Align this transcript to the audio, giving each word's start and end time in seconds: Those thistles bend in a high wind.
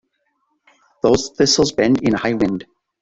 Those 1.03 1.29
thistles 1.37 1.73
bend 1.73 2.01
in 2.01 2.15
a 2.15 2.17
high 2.17 2.33
wind. 2.33 2.65